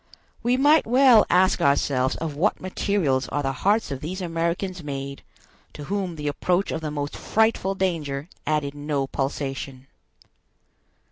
[0.41, 5.21] We might well ask ourselves of what materials are the hearts of these Americans made,
[5.73, 9.85] to whom the approach of the most frightful danger added no pulsation.